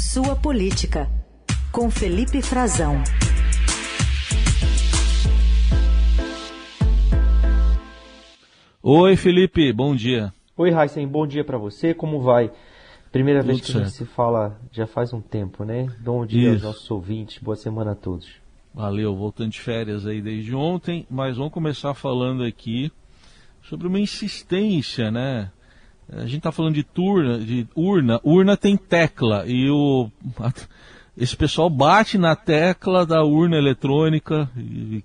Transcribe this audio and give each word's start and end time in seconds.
Sua 0.00 0.36
Política, 0.36 1.10
com 1.72 1.90
Felipe 1.90 2.40
Frazão. 2.40 3.02
Oi, 8.80 9.16
Felipe, 9.16 9.72
bom 9.72 9.96
dia. 9.96 10.32
Oi, 10.56 10.70
Heisen, 10.70 11.04
bom 11.08 11.26
dia 11.26 11.42
para 11.42 11.58
você. 11.58 11.92
Como 11.92 12.22
vai? 12.22 12.52
Primeira 13.10 13.40
Tudo 13.40 13.48
vez 13.48 13.60
que 13.60 13.66
certo. 13.66 13.80
a 13.80 13.84
gente 13.86 13.96
se 13.96 14.04
fala 14.04 14.60
já 14.70 14.86
faz 14.86 15.12
um 15.12 15.20
tempo, 15.20 15.64
né? 15.64 15.88
Bom 15.98 16.24
dia 16.24 16.54
Isso. 16.54 16.64
aos 16.66 16.76
nossos 16.76 16.90
ouvintes, 16.92 17.42
boa 17.42 17.56
semana 17.56 17.90
a 17.90 17.96
todos. 17.96 18.30
Valeu, 18.72 19.16
voltando 19.16 19.50
de 19.50 19.60
férias 19.60 20.06
aí 20.06 20.22
desde 20.22 20.54
ontem, 20.54 21.08
mas 21.10 21.36
vamos 21.36 21.52
começar 21.52 21.92
falando 21.92 22.44
aqui 22.44 22.92
sobre 23.64 23.88
uma 23.88 23.98
insistência, 23.98 25.10
né? 25.10 25.50
A 26.10 26.22
gente 26.22 26.38
está 26.38 26.50
falando 26.50 26.74
de 26.74 26.82
turna, 26.82 27.38
de 27.38 27.66
urna, 27.74 28.20
urna 28.24 28.56
tem 28.56 28.76
tecla 28.76 29.44
e 29.46 29.68
o 29.70 30.10
esse 31.16 31.36
pessoal 31.36 31.68
bate 31.68 32.16
na 32.16 32.36
tecla 32.36 33.04
da 33.04 33.24
urna 33.24 33.56
eletrônica 33.56 34.48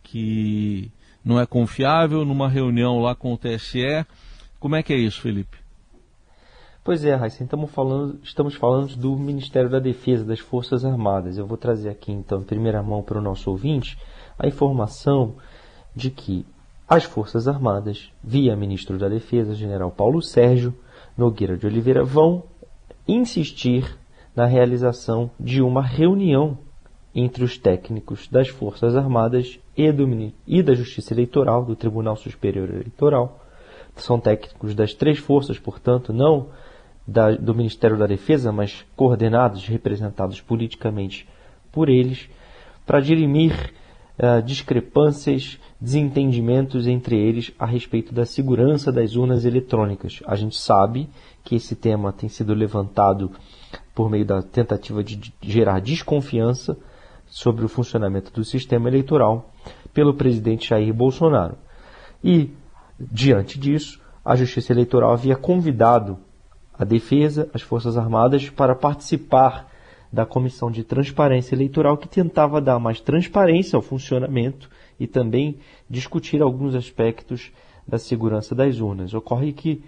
que 0.03 0.91
não 1.25 1.39
é 1.39 1.45
confiável 1.45 2.23
numa 2.23 2.47
reunião 2.47 2.99
lá 2.99 3.15
com 3.15 3.33
o 3.33 3.37
TSE. 3.37 4.05
Como 4.59 4.75
é 4.75 4.83
que 4.83 4.93
é 4.93 4.97
isso, 4.97 5.19
Felipe? 5.21 5.57
Pois 6.83 7.03
é, 7.03 7.15
Raíssa, 7.15 7.43
estamos 7.43 7.71
falando, 7.71 8.19
estamos 8.23 8.55
falando 8.55 8.95
do 8.95 9.17
Ministério 9.17 9.69
da 9.69 9.79
Defesa 9.79 10.23
das 10.23 10.39
Forças 10.39 10.85
Armadas. 10.85 11.37
Eu 11.37 11.47
vou 11.47 11.57
trazer 11.57 11.89
aqui, 11.89 12.11
então, 12.11 12.41
em 12.41 12.45
primeira 12.45 12.83
mão 12.83 13.01
para 13.01 13.17
o 13.17 13.21
nosso 13.21 13.49
ouvinte, 13.49 13.97
a 14.37 14.47
informação 14.47 15.35
de 15.95 16.11
que 16.11 16.45
as 16.87 17.05
Forças 17.05 17.47
Armadas, 17.47 18.11
via 18.21 18.55
Ministro 18.55 18.97
da 18.97 19.07
Defesa, 19.07 19.55
General 19.55 19.89
Paulo 19.89 20.21
Sérgio 20.21 20.73
Nogueira 21.17 21.57
de 21.57 21.65
Oliveira, 21.65 22.03
vão 22.03 22.43
insistir 23.07 23.97
na 24.35 24.45
realização 24.45 25.29
de 25.39 25.61
uma 25.61 25.81
reunião 25.81 26.57
entre 27.13 27.43
os 27.43 27.57
técnicos 27.57 28.27
das 28.27 28.47
Forças 28.47 28.95
Armadas 28.95 29.59
e, 29.77 29.91
do, 29.91 30.33
e 30.47 30.63
da 30.63 30.73
Justiça 30.73 31.13
Eleitoral, 31.13 31.63
do 31.63 31.75
Tribunal 31.75 32.15
Superior 32.15 32.69
Eleitoral. 32.69 33.39
São 33.95 34.19
técnicos 34.19 34.73
das 34.73 34.93
três 34.93 35.19
forças, 35.19 35.59
portanto, 35.59 36.11
não 36.11 36.47
da, 37.07 37.31
do 37.31 37.53
Ministério 37.53 37.97
da 37.97 38.07
Defesa, 38.07 38.51
mas 38.51 38.83
coordenados, 38.95 39.67
representados 39.67 40.41
politicamente 40.41 41.27
por 41.71 41.89
eles, 41.89 42.27
para 42.85 42.99
dirimir 42.99 43.73
uh, 44.17 44.41
discrepâncias, 44.41 45.59
desentendimentos 45.79 46.87
entre 46.87 47.17
eles 47.17 47.51
a 47.57 47.65
respeito 47.65 48.13
da 48.13 48.25
segurança 48.25 48.91
das 48.91 49.15
urnas 49.15 49.45
eletrônicas. 49.45 50.21
A 50.25 50.35
gente 50.35 50.57
sabe 50.57 51.09
que 51.43 51.55
esse 51.55 51.75
tema 51.75 52.13
tem 52.13 52.29
sido 52.29 52.53
levantado 52.53 53.31
por 53.93 54.09
meio 54.09 54.25
da 54.25 54.41
tentativa 54.41 55.03
de 55.03 55.33
gerar 55.41 55.79
desconfiança 55.79 56.77
sobre 57.27 57.65
o 57.65 57.69
funcionamento 57.69 58.31
do 58.31 58.43
sistema 58.43 58.87
eleitoral 58.87 59.51
pelo 59.93 60.13
presidente 60.13 60.69
Jair 60.69 60.93
Bolsonaro. 60.93 61.57
E, 62.23 62.51
diante 62.99 63.59
disso, 63.59 63.99
a 64.23 64.35
Justiça 64.35 64.71
Eleitoral 64.71 65.11
havia 65.11 65.35
convidado 65.35 66.17
a 66.77 66.83
Defesa, 66.83 67.49
as 67.53 67.61
Forças 67.61 67.97
Armadas, 67.97 68.49
para 68.49 68.75
participar 68.75 69.69
da 70.13 70.27
Comissão 70.27 70.69
de 70.69 70.83
Transparência 70.83 71.55
Eleitoral, 71.55 71.97
que 71.97 72.07
tentava 72.07 72.61
dar 72.61 72.77
mais 72.77 73.01
transparência 73.01 73.75
ao 73.75 73.81
funcionamento 73.81 74.69
e 74.99 75.07
também 75.07 75.57
discutir 75.89 76.39
alguns 76.39 76.75
aspectos 76.75 77.51
da 77.87 77.97
segurança 77.97 78.53
das 78.53 78.79
urnas. 78.79 79.15
Ocorre 79.15 79.51
que 79.51 79.83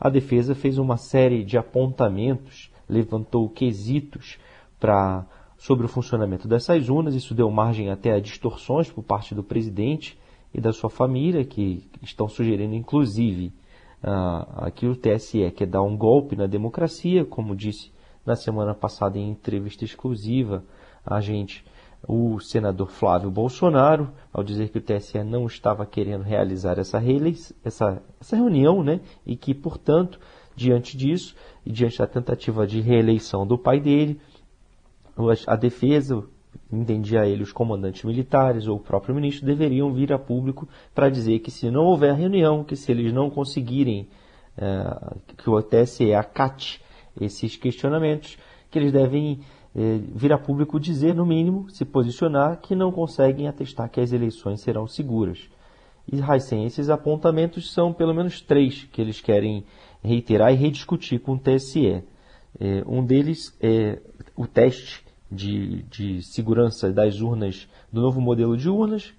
a 0.00 0.10
Defesa 0.10 0.52
fez 0.52 0.78
uma 0.78 0.96
série 0.96 1.44
de 1.44 1.56
apontamentos, 1.56 2.72
levantou 2.88 3.48
quesitos 3.48 4.36
para 4.80 5.24
sobre 5.56 5.86
o 5.86 5.88
funcionamento 5.88 6.48
dessas 6.48 6.88
urnas. 6.88 7.14
Isso 7.14 7.32
deu 7.32 7.48
margem 7.48 7.88
até 7.88 8.12
a 8.12 8.20
distorções 8.20 8.90
por 8.90 9.04
parte 9.04 9.32
do 9.32 9.44
presidente 9.44 10.18
e 10.52 10.60
da 10.60 10.72
sua 10.72 10.90
família, 10.90 11.44
que 11.44 11.88
estão 12.02 12.28
sugerindo, 12.28 12.74
inclusive, 12.74 13.52
ah, 14.02 14.66
aqui 14.66 14.86
o 14.86 14.96
TSE 14.96 15.52
quer 15.52 15.66
dar 15.66 15.82
um 15.82 15.96
golpe 15.96 16.34
na 16.34 16.48
democracia, 16.48 17.24
como 17.24 17.54
disse 17.54 17.92
na 18.28 18.36
semana 18.36 18.74
passada 18.74 19.18
em 19.18 19.30
entrevista 19.30 19.84
exclusiva 19.84 20.62
a 21.04 21.18
gente, 21.20 21.64
o 22.06 22.38
senador 22.38 22.90
Flávio 22.90 23.30
Bolsonaro, 23.30 24.10
ao 24.30 24.44
dizer 24.44 24.68
que 24.68 24.76
o 24.76 24.82
TSE 24.82 25.24
não 25.24 25.46
estava 25.46 25.86
querendo 25.86 26.22
realizar 26.22 26.78
essa, 26.78 27.02
essa, 27.64 28.02
essa 28.20 28.36
reunião, 28.36 28.84
né, 28.84 29.00
e 29.26 29.34
que, 29.34 29.54
portanto, 29.54 30.20
diante 30.54 30.96
disso, 30.96 31.34
e 31.64 31.72
diante 31.72 31.98
da 31.98 32.06
tentativa 32.06 32.66
de 32.66 32.82
reeleição 32.82 33.46
do 33.46 33.56
pai 33.56 33.80
dele, 33.80 34.20
a 35.46 35.56
defesa, 35.56 36.22
entendia 36.70 37.26
ele 37.26 37.42
os 37.42 37.52
comandantes 37.52 38.04
militares 38.04 38.66
ou 38.66 38.76
o 38.76 38.80
próprio 38.80 39.14
ministro, 39.14 39.46
deveriam 39.46 39.90
vir 39.92 40.12
a 40.12 40.18
público 40.18 40.68
para 40.94 41.08
dizer 41.08 41.38
que 41.38 41.50
se 41.50 41.70
não 41.70 41.86
houver 41.86 42.14
reunião, 42.14 42.62
que 42.62 42.76
se 42.76 42.92
eles 42.92 43.10
não 43.12 43.30
conseguirem 43.30 44.08
é, 44.56 45.16
que 45.38 45.48
o 45.48 45.60
TSE 45.62 46.12
acate 46.12 46.86
esses 47.20 47.56
questionamentos, 47.56 48.38
que 48.70 48.78
eles 48.78 48.92
devem 48.92 49.40
é, 49.74 49.98
vir 50.14 50.32
a 50.32 50.38
público 50.38 50.78
dizer, 50.80 51.14
no 51.14 51.26
mínimo, 51.26 51.68
se 51.70 51.84
posicionar, 51.84 52.60
que 52.60 52.74
não 52.74 52.90
conseguem 52.90 53.48
atestar 53.48 53.90
que 53.90 54.00
as 54.00 54.12
eleições 54.12 54.60
serão 54.60 54.86
seguras. 54.86 55.48
E, 56.10 56.20
Heisen, 56.20 56.64
esses 56.64 56.88
apontamentos 56.88 57.72
são 57.72 57.92
pelo 57.92 58.14
menos 58.14 58.40
três 58.40 58.84
que 58.84 59.00
eles 59.00 59.20
querem 59.20 59.64
reiterar 60.02 60.52
e 60.52 60.56
rediscutir 60.56 61.20
com 61.20 61.32
o 61.32 61.38
TSE. 61.38 62.02
É, 62.58 62.82
um 62.86 63.04
deles 63.04 63.56
é 63.60 64.00
o 64.34 64.46
teste 64.46 65.04
de, 65.30 65.82
de 65.82 66.22
segurança 66.22 66.90
das 66.90 67.20
urnas, 67.20 67.68
do 67.92 68.00
novo 68.00 68.20
modelo 68.20 68.56
de 68.56 68.68
urnas, 68.68 69.12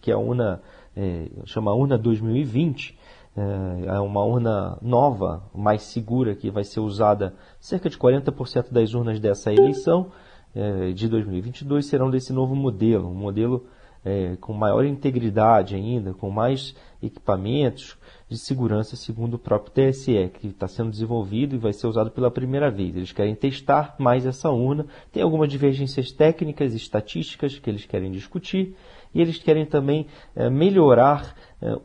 que, 0.00 0.10
é 0.10 0.14
a 0.14 0.18
urna, 0.18 0.62
é, 0.96 1.28
chama 1.46 1.74
urna 1.74 1.98
2020, 1.98 2.96
é, 3.36 3.86
é 3.86 4.00
uma 4.00 4.24
urna 4.24 4.78
nova, 4.82 5.42
mais 5.54 5.82
segura, 5.82 6.34
que 6.34 6.50
vai 6.50 6.64
ser 6.64 6.80
usada 6.80 7.34
cerca 7.58 7.88
de 7.88 7.96
40% 7.96 8.72
das 8.72 8.94
urnas 8.94 9.20
dessa 9.20 9.52
eleição 9.52 10.10
é, 10.54 10.92
de 10.92 11.08
2022 11.08 11.86
serão 11.86 12.10
desse 12.10 12.32
novo 12.32 12.54
modelo, 12.54 13.08
um 13.08 13.14
modelo 13.14 13.66
é, 14.04 14.36
com 14.40 14.52
maior 14.52 14.84
integridade 14.84 15.74
ainda, 15.74 16.12
com 16.12 16.30
mais 16.30 16.74
equipamentos, 17.02 17.96
de 18.28 18.38
segurança, 18.38 18.94
segundo 18.94 19.34
o 19.34 19.38
próprio 19.38 19.72
TSE, 19.72 20.30
que 20.40 20.48
está 20.48 20.68
sendo 20.68 20.90
desenvolvido 20.90 21.54
e 21.54 21.58
vai 21.58 21.72
ser 21.72 21.88
usado 21.88 22.10
pela 22.10 22.30
primeira 22.30 22.70
vez. 22.70 22.96
Eles 22.96 23.12
querem 23.12 23.34
testar 23.34 23.96
mais 23.98 24.24
essa 24.24 24.50
urna, 24.50 24.86
tem 25.10 25.22
algumas 25.22 25.48
divergências 25.48 26.12
técnicas 26.12 26.72
e 26.72 26.76
estatísticas 26.76 27.58
que 27.58 27.68
eles 27.68 27.84
querem 27.86 28.10
discutir, 28.10 28.76
e 29.12 29.20
eles 29.20 29.38
querem 29.38 29.66
também 29.66 30.06
é, 30.36 30.48
melhorar 30.48 31.34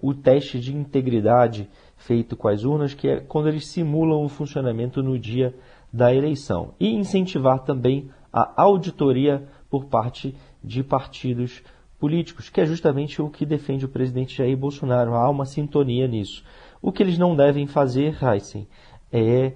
o 0.02 0.14
teste 0.14 0.60
de 0.60 0.76
integridade 0.76 1.70
feito 1.98 2.36
com 2.36 2.48
as 2.48 2.64
urnas, 2.64 2.94
que 2.94 3.08
é 3.08 3.20
quando 3.20 3.48
eles 3.48 3.68
simulam 3.68 4.24
o 4.24 4.30
funcionamento 4.30 5.04
no 5.04 5.20
dia 5.20 5.54
da 5.92 6.14
eleição, 6.14 6.74
e 6.80 6.94
incentivar 6.94 7.60
também 7.60 8.10
a 8.32 8.62
auditoria 8.62 9.48
por 9.70 9.86
parte 9.86 10.36
de 10.64 10.84
partidos 10.84 11.64
políticos, 12.00 12.50
que 12.50 12.62
é 12.62 12.66
justamente 12.66 13.22
o 13.22 13.30
que 13.30 13.46
defende 13.46 13.86
o 13.86 13.90
presidente 13.90 14.38
Jair 14.38 14.58
Bolsonaro. 14.58 15.16
Há 15.16 15.30
uma 15.30 15.46
sintonia 15.46 16.08
nisso. 16.08 16.44
O 16.82 16.92
que 16.92 17.02
eles 17.02 17.18
não 17.18 17.36
devem 17.36 17.66
fazer, 17.66 18.18
Heisen, 18.22 18.68
é 19.12 19.54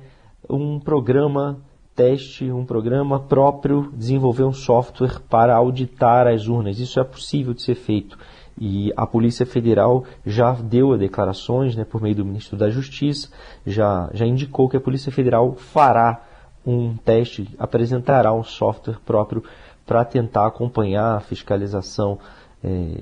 um 0.50 0.80
programa 0.80 1.62
teste, 1.94 2.50
um 2.50 2.66
programa 2.66 3.20
próprio, 3.20 3.92
desenvolver 3.94 4.46
um 4.46 4.54
software 4.54 5.20
para 5.30 5.56
auditar 5.56 6.28
as 6.28 6.48
urnas. 6.48 6.80
Isso 6.80 6.98
é 6.98 7.04
possível 7.04 7.54
de 7.54 7.62
ser 7.62 7.76
feito. 7.76 8.18
E 8.60 8.92
a 8.98 9.08
Polícia 9.08 9.46
Federal 9.46 10.04
já 10.26 10.52
deu 10.52 10.98
declarações, 10.98 11.76
né, 11.76 11.86
por 11.86 12.02
meio 12.02 12.16
do 12.16 12.26
Ministro 12.26 12.58
da 12.58 12.70
Justiça, 12.70 13.30
já, 13.66 14.10
já 14.14 14.26
indicou 14.26 14.68
que 14.68 14.76
a 14.76 14.82
Polícia 14.82 15.12
Federal 15.12 15.54
fará 15.56 16.22
um 16.66 16.96
teste, 16.98 17.50
apresentará 17.58 18.34
um 18.34 18.44
software 18.44 18.98
próprio 19.06 19.44
para 19.86 20.04
tentar 20.04 20.46
acompanhar 20.46 21.16
a 21.16 21.20
fiscalização, 21.22 22.20
é, 22.62 23.02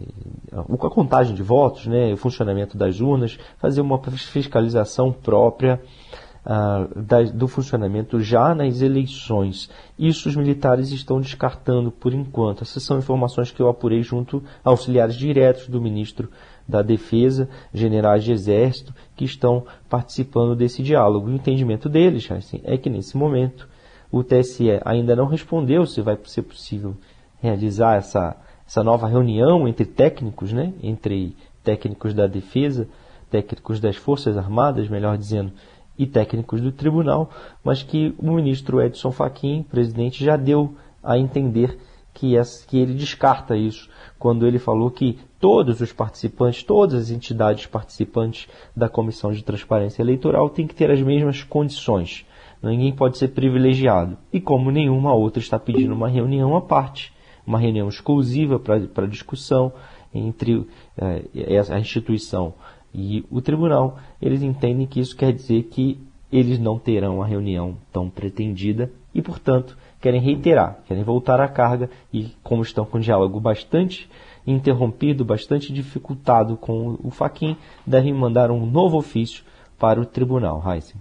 a 0.54 0.90
contagem 0.90 1.36
de 1.36 1.42
votos, 1.42 1.88
né, 1.88 2.14
o 2.14 2.18
funcionamento 2.18 2.78
das 2.78 3.02
urnas, 3.02 3.38
fazer 3.58 3.82
uma 3.82 4.00
fiscalização 4.00 5.12
própria 5.12 5.82
ah, 6.50 6.88
da, 6.96 7.24
do 7.24 7.46
funcionamento 7.46 8.22
já 8.22 8.56
nas 8.56 8.80
eleições. 8.80 9.70
Isso 10.00 10.30
os 10.30 10.36
militares 10.38 10.94
estão 10.94 11.20
descartando 11.20 11.92
por 11.92 12.14
enquanto. 12.14 12.64
Essas 12.64 12.84
são 12.84 13.00
informações 13.00 13.52
que 13.52 13.62
eu 13.62 13.68
apurei 13.68 14.02
junto 14.02 14.42
a 14.64 14.70
auxiliares 14.70 15.16
diretos 15.16 15.68
do 15.68 15.82
ministro 15.82 16.30
da 16.66 16.82
Defesa, 16.82 17.50
generais 17.74 18.24
de 18.24 18.32
Exército, 18.32 18.96
que 19.14 19.26
estão 19.26 19.66
participando 19.90 20.56
desse 20.56 20.82
diálogo. 20.82 21.28
O 21.28 21.36
entendimento 21.36 21.90
deles 21.90 22.32
assim, 22.32 22.62
é 22.64 22.78
que 22.78 22.90
nesse 22.90 23.18
momento 23.18 23.68
o 24.10 24.24
TSE 24.24 24.80
ainda 24.86 25.18
não 25.18 25.26
respondeu 25.26 25.86
se 25.86 26.00
vai 26.00 26.18
ser 26.24 26.44
possível 26.44 26.96
realizar 27.42 27.98
essa, 27.98 28.38
essa 28.66 28.82
nova 28.82 29.06
reunião 29.06 29.68
entre 29.68 29.86
técnicos, 29.86 30.54
né? 30.54 30.72
entre 30.82 31.36
técnicos 31.62 32.14
da 32.14 32.26
defesa, 32.26 32.88
técnicos 33.30 33.82
das 33.82 33.98
Forças 33.98 34.38
Armadas, 34.38 34.88
melhor 34.88 35.18
dizendo, 35.18 35.52
e 35.98 36.06
técnicos 36.06 36.62
do 36.62 36.72
tribunal, 36.72 37.30
mas 37.64 37.84
que 37.84 38.14
o 38.18 38.32
ministro 38.32 38.82
Edson 38.82 39.12
Fachin, 39.12 39.64
presidente, 39.64 40.24
já 40.24 40.36
deu 40.36 40.76
a 41.04 41.18
entender 41.18 41.78
que, 42.14 42.34
que 42.68 42.78
ele 42.78 42.94
descarta 42.94 43.56
isso 43.56 43.90
quando 44.18 44.48
ele 44.48 44.58
falou 44.58 44.90
que 44.90 45.20
todos 45.40 45.82
os 45.82 45.94
participantes, 45.94 46.64
todas 46.64 47.00
as 47.04 47.12
entidades 47.12 47.68
participantes 47.68 48.48
da 48.76 48.90
Comissão 48.90 49.32
de 49.32 49.44
Transparência 49.44 50.02
Eleitoral 50.02 50.50
têm 50.50 50.66
que 50.66 50.76
ter 50.76 50.90
as 50.90 51.02
mesmas 51.02 51.44
condições. 51.44 52.26
Ninguém 52.62 52.92
pode 52.92 53.18
ser 53.20 53.30
privilegiado. 53.30 54.18
E 54.34 54.42
como 54.42 54.72
nenhuma 54.72 55.14
outra 55.14 55.40
está 55.40 55.60
pedindo 55.60 55.94
uma 55.94 56.10
reunião 56.10 56.56
à 56.56 56.62
parte, 56.62 57.14
uma 57.46 57.60
reunião 57.60 57.88
exclusiva 57.88 58.60
para 58.60 59.08
discussão 59.08 59.72
entre 60.14 60.68
eh, 60.98 61.62
a 61.70 61.80
instituição 61.80 62.56
e 62.98 63.24
o 63.30 63.40
tribunal, 63.40 64.00
eles 64.20 64.42
entendem 64.42 64.88
que 64.88 65.00
isso 65.00 65.16
quer 65.16 65.32
dizer 65.32 65.64
que 65.66 66.00
eles 66.32 66.58
não 66.58 66.80
terão 66.80 67.22
a 67.22 67.28
reunião 67.28 67.78
tão 67.94 68.10
pretendida 68.10 68.92
e, 69.14 69.22
portanto, 69.22 69.78
querem 70.02 70.20
reiterar, 70.20 70.80
querem 70.88 71.04
voltar 71.04 71.40
à 71.40 71.48
carga 71.48 71.92
e, 72.12 72.32
como 72.42 72.64
estão 72.64 72.86
com 72.86 72.98
um 72.98 73.02
diálogo 73.02 73.40
bastante 73.40 74.10
interrompido, 74.48 75.24
bastante 75.24 75.72
dificultado 75.72 76.58
com 76.58 76.98
o 77.04 77.12
Faquin, 77.12 77.56
devem 77.86 78.14
mandar 78.14 78.50
um 78.50 78.66
novo 78.66 78.98
ofício 78.98 79.44
para 79.78 80.02
o 80.02 80.06
tribunal. 80.06 80.64
Heisen. 80.66 80.96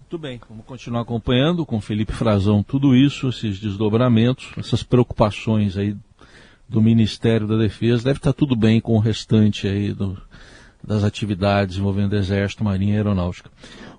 Muito 0.00 0.18
bem, 0.18 0.40
vamos 0.48 0.66
continuar 0.66 1.02
acompanhando 1.02 1.64
com 1.64 1.80
Felipe 1.80 2.12
Frazão 2.12 2.62
tudo 2.62 2.94
isso, 2.94 3.28
esses 3.28 3.58
desdobramentos, 3.58 4.50
essas 4.58 4.82
preocupações 4.82 5.78
aí 5.78 5.96
do 6.68 6.82
Ministério 6.82 7.46
da 7.46 7.56
Defesa. 7.56 8.04
Deve 8.04 8.18
estar 8.18 8.32
tudo 8.32 8.54
bem 8.54 8.80
com 8.80 8.96
o 8.96 8.98
restante 8.98 9.68
aí 9.68 9.92
do, 9.92 10.20
das 10.82 11.04
atividades 11.04 11.78
envolvendo 11.78 12.16
Exército, 12.16 12.64
Marinha 12.64 12.94
e 12.94 12.96
Aeronáutica. 12.96 13.50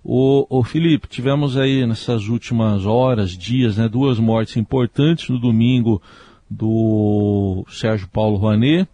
O, 0.04 0.46
o 0.50 0.64
Felipe, 0.64 1.08
tivemos 1.08 1.58
aí 1.58 1.86
nessas 1.86 2.28
últimas 2.28 2.86
horas, 2.86 3.32
dias, 3.32 3.78
né, 3.78 3.88
duas 3.88 4.20
mortes 4.20 4.58
importantes 4.58 5.30
no 5.30 5.40
domingo 5.40 6.02
do 6.50 7.64
Sérgio 7.70 8.10
Paulo 8.12 8.38
Rouanet, 8.38 8.88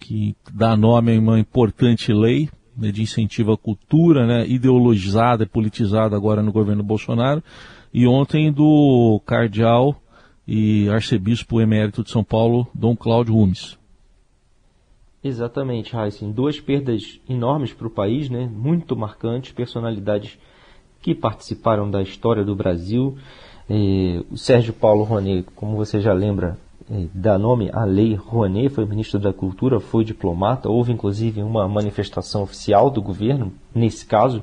que 0.00 0.34
dá 0.52 0.76
nome 0.76 1.16
a 1.16 1.20
uma 1.20 1.38
importante 1.38 2.12
lei 2.12 2.50
né, 2.76 2.90
de 2.90 3.02
incentivo 3.02 3.52
à 3.52 3.56
cultura, 3.56 4.26
né, 4.26 4.46
ideologizada 4.48 5.44
e 5.44 5.46
politizada 5.46 6.16
agora 6.16 6.42
no 6.42 6.52
governo 6.52 6.82
Bolsonaro, 6.82 7.42
e 7.94 8.06
ontem 8.06 8.50
do 8.50 9.20
cardeal 9.24 9.96
e 10.46 10.88
arcebispo 10.88 11.60
emérito 11.60 12.02
de 12.02 12.10
São 12.10 12.24
Paulo, 12.24 12.66
Dom 12.74 12.96
Cláudio 12.96 13.34
Rumes. 13.34 13.78
Exatamente, 15.24 15.96
Heisen. 15.96 16.32
Duas 16.32 16.60
perdas 16.60 17.20
enormes 17.28 17.72
para 17.72 17.86
o 17.86 17.90
país, 17.90 18.28
né? 18.28 18.50
muito 18.52 18.96
marcantes, 18.96 19.52
personalidades 19.52 20.36
que 21.00 21.14
participaram 21.14 21.88
da 21.88 22.02
história 22.02 22.44
do 22.44 22.56
Brasil. 22.56 23.16
É, 23.70 24.20
o 24.30 24.36
Sérgio 24.36 24.72
Paulo 24.72 25.04
Rouanet, 25.04 25.46
como 25.54 25.76
você 25.76 26.00
já 26.00 26.12
lembra, 26.12 26.58
é, 26.90 27.06
dá 27.14 27.38
nome 27.38 27.70
à 27.72 27.84
Lei 27.84 28.14
Rouanet, 28.14 28.70
foi 28.70 28.84
ministro 28.84 29.20
da 29.20 29.32
Cultura, 29.32 29.78
foi 29.78 30.04
diplomata. 30.04 30.68
Houve 30.68 30.92
inclusive 30.92 31.40
uma 31.40 31.68
manifestação 31.68 32.42
oficial 32.42 32.90
do 32.90 33.00
governo, 33.00 33.52
nesse 33.72 34.04
caso, 34.04 34.42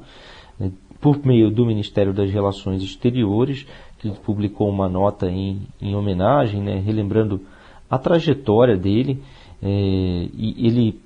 é, 0.61 0.69
por 1.01 1.25
meio 1.25 1.51
do 1.51 1.65
Ministério 1.65 2.13
das 2.13 2.31
Relações 2.31 2.81
Exteriores, 2.81 3.67
que 3.97 4.09
publicou 4.11 4.69
uma 4.69 4.87
nota 4.87 5.29
em, 5.29 5.67
em 5.81 5.93
homenagem, 5.93 6.61
né? 6.61 6.79
relembrando 6.79 7.41
a 7.89 7.97
trajetória 7.97 8.77
dele. 8.77 9.21
É, 9.61 9.67
e 9.67 10.67
ele, 10.67 11.01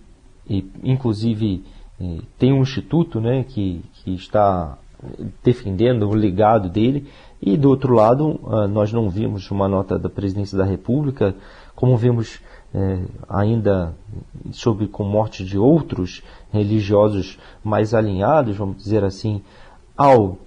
e, 0.50 0.65
inclusive, 0.83 1.63
é, 2.00 2.17
tem 2.38 2.53
um 2.53 2.61
instituto 2.61 3.19
né, 3.19 3.44
que, 3.44 3.81
que 3.94 4.13
está 4.13 4.77
defendendo 5.44 6.07
o 6.09 6.13
legado 6.13 6.69
dele. 6.69 7.07
E 7.41 7.57
do 7.57 7.69
outro 7.69 7.94
lado, 7.94 8.39
ah, 8.47 8.67
nós 8.67 8.94
não 8.94 9.09
vimos 9.09 9.51
uma 9.51 9.67
nota 9.67 10.00
da 10.00 10.09
Presidência 10.09 10.57
da 10.57 10.63
República, 10.63 11.35
como 11.75 11.97
vimos 11.97 12.39
é, 12.73 13.00
ainda 13.29 13.94
sobre 14.51 14.88
com 14.88 15.03
morte 15.03 15.44
de 15.44 15.57
outros 15.57 16.23
religiosos 16.51 17.38
mais 17.63 17.94
alinhados, 17.94 18.57
vamos 18.57 18.77
dizer 18.77 19.03
assim, 19.03 19.41
ao 19.95 20.38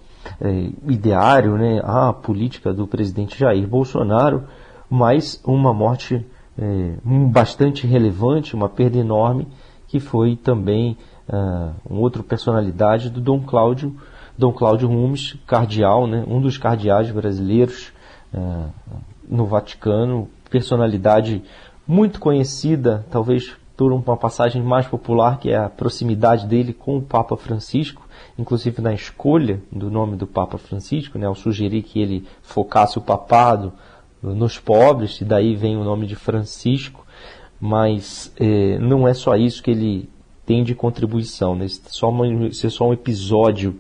é, 0.40 0.70
ideário, 0.88 1.56
né, 1.56 1.80
à 1.84 2.12
política 2.12 2.72
do 2.72 2.86
presidente 2.86 3.38
Jair 3.38 3.66
Bolsonaro, 3.66 4.44
mas 4.88 5.40
uma 5.44 5.72
morte 5.72 6.24
é, 6.58 6.94
bastante 7.04 7.86
relevante, 7.86 8.54
uma 8.54 8.68
perda 8.68 8.98
enorme, 8.98 9.46
que 9.86 10.00
foi 10.00 10.36
também 10.36 10.96
uh, 11.28 11.72
um 11.88 11.98
outro 12.00 12.22
personalidade 12.22 13.10
do 13.10 13.20
Dom 13.20 13.40
Cláudio, 13.40 13.96
Dom 14.36 14.52
Cláudio 14.52 14.88
Rumes, 14.88 15.36
cardeal, 15.46 16.06
né, 16.06 16.24
um 16.26 16.40
dos 16.40 16.58
cardeais 16.58 17.10
brasileiros 17.10 17.92
uh, 18.34 18.70
no 19.28 19.46
Vaticano, 19.46 20.28
personalidade 20.50 21.42
muito 21.86 22.20
conhecida, 22.20 23.06
talvez 23.10 23.56
por 23.76 23.92
uma 23.92 24.16
passagem 24.16 24.62
mais 24.62 24.86
popular, 24.86 25.38
que 25.38 25.50
é 25.50 25.56
a 25.56 25.68
proximidade 25.68 26.46
dele 26.46 26.72
com 26.72 26.96
o 26.96 27.02
Papa 27.02 27.36
Francisco, 27.36 28.06
inclusive 28.38 28.80
na 28.80 28.92
escolha 28.92 29.60
do 29.70 29.90
nome 29.90 30.16
do 30.16 30.26
Papa 30.26 30.56
Francisco, 30.56 31.18
né, 31.18 31.26
ao 31.26 31.34
sugerir 31.34 31.82
que 31.82 32.00
ele 32.00 32.26
focasse 32.42 32.98
o 32.98 33.02
papado 33.02 33.72
nos 34.22 34.58
pobres, 34.58 35.20
e 35.20 35.24
daí 35.24 35.54
vem 35.54 35.76
o 35.76 35.84
nome 35.84 36.06
de 36.06 36.16
Francisco, 36.16 37.06
mas 37.60 38.32
é, 38.38 38.78
não 38.78 39.06
é 39.06 39.14
só 39.14 39.36
isso 39.36 39.62
que 39.62 39.70
ele 39.70 40.08
tem 40.44 40.62
de 40.62 40.74
contribuição, 40.74 41.54
né? 41.54 41.64
Esse, 41.64 42.66
é 42.66 42.70
só 42.70 42.88
um 42.88 42.92
episódio 42.92 43.78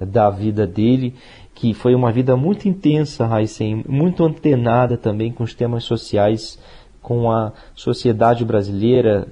da 0.00 0.28
vida 0.30 0.66
dele, 0.66 1.14
que 1.54 1.72
foi 1.72 1.94
uma 1.94 2.12
vida 2.12 2.36
muito 2.36 2.68
intensa, 2.68 3.28
Heisen, 3.38 3.84
muito 3.88 4.24
antenada 4.24 4.96
também 4.96 5.32
com 5.32 5.44
os 5.44 5.54
temas 5.54 5.84
sociais, 5.84 6.58
com 7.00 7.30
a 7.30 7.52
sociedade 7.74 8.44
brasileira. 8.44 9.28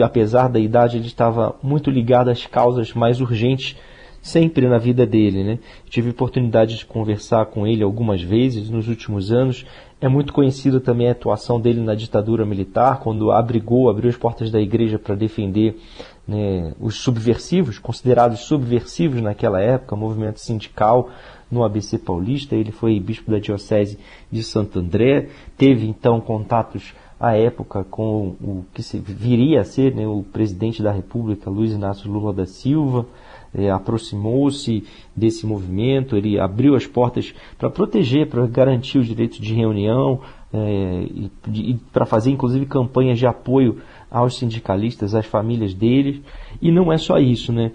Apesar 0.00 0.48
da 0.48 0.58
idade, 0.58 0.96
ele 0.96 1.06
estava 1.06 1.54
muito 1.62 1.90
ligado 1.90 2.28
às 2.28 2.44
causas 2.46 2.92
mais 2.92 3.20
urgentes 3.20 3.76
sempre 4.22 4.68
na 4.68 4.78
vida 4.78 5.06
dele. 5.06 5.42
Né? 5.42 5.58
Tive 5.88 6.10
oportunidade 6.10 6.76
de 6.76 6.86
conversar 6.86 7.46
com 7.46 7.66
ele 7.66 7.82
algumas 7.82 8.22
vezes 8.22 8.68
nos 8.68 8.88
últimos 8.88 9.32
anos. 9.32 9.64
É 10.00 10.08
muito 10.08 10.32
conhecida 10.32 10.80
também 10.80 11.08
a 11.08 11.12
atuação 11.12 11.60
dele 11.60 11.80
na 11.80 11.94
ditadura 11.94 12.44
militar, 12.46 13.00
quando 13.00 13.30
abrigou, 13.30 13.90
abriu 13.90 14.08
as 14.08 14.16
portas 14.16 14.50
da 14.50 14.60
igreja 14.60 14.98
para 14.98 15.14
defender 15.14 15.78
né, 16.26 16.72
os 16.80 16.96
subversivos, 16.96 17.78
considerados 17.78 18.40
subversivos 18.40 19.20
naquela 19.20 19.60
época, 19.60 19.96
movimento 19.96 20.40
sindical 20.40 21.10
no 21.50 21.64
ABC 21.64 21.98
Paulista. 21.98 22.56
Ele 22.56 22.72
foi 22.72 22.98
bispo 22.98 23.30
da 23.30 23.38
Diocese 23.38 23.98
de 24.30 24.42
Santo 24.42 24.78
André, 24.78 25.28
teve 25.56 25.86
então 25.86 26.20
contatos 26.20 26.94
à 27.18 27.36
época 27.36 27.84
com 27.84 28.34
o 28.40 28.64
que 28.72 28.80
viria 28.98 29.60
a 29.60 29.64
ser 29.64 29.94
né, 29.94 30.06
o 30.06 30.22
presidente 30.22 30.82
da 30.82 30.90
República, 30.90 31.50
Luiz 31.50 31.72
Inácio 31.72 32.10
Lula 32.10 32.32
da 32.32 32.46
Silva 32.46 33.06
é, 33.54 33.70
aproximou-se 33.70 34.84
desse 35.14 35.46
movimento, 35.46 36.16
ele 36.16 36.38
abriu 36.38 36.74
as 36.74 36.86
portas 36.86 37.34
para 37.58 37.70
proteger, 37.70 38.28
para 38.28 38.46
garantir 38.46 38.98
os 38.98 39.06
direitos 39.06 39.38
de 39.38 39.54
reunião 39.54 40.20
é, 40.52 41.06
e, 41.08 41.30
e 41.52 41.74
para 41.92 42.06
fazer 42.06 42.30
inclusive 42.30 42.66
campanhas 42.66 43.18
de 43.18 43.26
apoio 43.26 43.78
aos 44.10 44.36
sindicalistas, 44.36 45.14
às 45.14 45.26
famílias 45.26 45.74
deles. 45.74 46.20
E 46.60 46.70
não 46.70 46.92
é 46.92 46.98
só 46.98 47.18
isso, 47.18 47.52
né? 47.52 47.72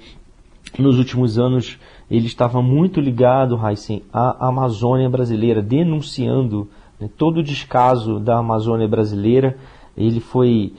Nos 0.78 0.98
últimos 0.98 1.38
anos 1.38 1.80
ele 2.10 2.28
estava 2.28 2.62
muito 2.62 3.00
ligado, 3.00 3.60
Heisen, 3.66 4.04
à 4.12 4.48
Amazônia 4.48 5.10
brasileira, 5.10 5.62
denunciando 5.62 6.68
né, 7.00 7.10
todo 7.18 7.38
o 7.38 7.44
descaso 7.44 8.20
da 8.20 8.38
Amazônia 8.38 8.88
brasileira. 8.88 9.58
Ele 9.98 10.20
foi 10.20 10.74